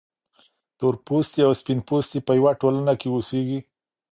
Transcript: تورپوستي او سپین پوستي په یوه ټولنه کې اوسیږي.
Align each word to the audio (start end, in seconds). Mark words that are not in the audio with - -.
تورپوستي 0.77 1.41
او 1.47 1.51
سپین 1.59 1.79
پوستي 1.87 2.19
په 2.27 2.31
یوه 2.39 2.51
ټولنه 2.61 2.93
کې 2.99 3.07
اوسیږي. 3.11 3.59